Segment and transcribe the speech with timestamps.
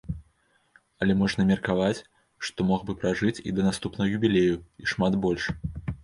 [1.05, 1.99] Але можна меркаваць,
[2.49, 5.43] што мог бы пражыць і да наступнага юбілею, і шмат больш.